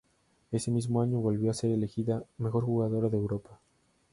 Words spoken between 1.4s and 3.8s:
a ser elegida Mejor Jugadora de Europa.